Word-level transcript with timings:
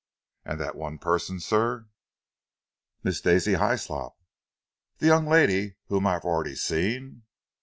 "And 0.43 0.59
that 0.59 0.73
one 0.75 0.97
person, 0.97 1.39
sir?" 1.39 1.85
"Miss 3.03 3.21
Daisy 3.21 3.53
Hyslop." 3.53 4.15
"The 4.97 5.05
young 5.05 5.27
lady 5.27 5.75
whom 5.89 6.07
I 6.07 6.13
have 6.13 6.25
already 6.25 6.55
seen?" 6.55 7.21